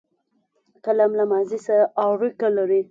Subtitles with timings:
[0.85, 2.79] قلم له ماضي سره اړیکه لري